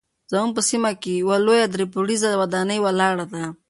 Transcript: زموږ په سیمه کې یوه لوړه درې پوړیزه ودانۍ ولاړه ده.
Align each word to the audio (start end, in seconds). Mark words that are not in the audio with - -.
زموږ 0.31 0.51
په 0.55 0.61
سیمه 0.69 0.91
کې 1.01 1.11
یوه 1.21 1.37
لوړه 1.45 1.65
درې 1.73 1.85
پوړیزه 1.93 2.29
ودانۍ 2.41 2.79
ولاړه 2.81 3.25
ده. 3.33 3.43